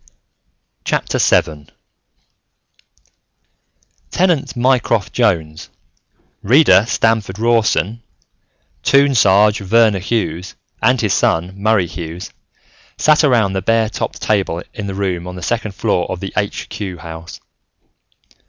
[0.89, 1.67] VII
[4.09, 5.69] Tenant Mycroft Jones,
[6.41, 8.01] Reader Stamford Rawson,
[8.81, 12.31] Toon Sarge Verner Hughes, and his son, Murray Hughes,
[12.97, 16.33] sat around the bare topped table in the room on the second floor of the
[16.35, 17.39] Aitch Cue House.